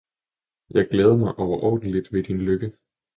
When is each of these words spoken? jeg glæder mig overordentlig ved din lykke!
jeg 0.69 0.87
glæder 0.91 1.17
mig 1.17 1.35
overordentlig 1.35 1.93
ved 2.11 2.23
din 2.23 2.37
lykke! 2.37 2.73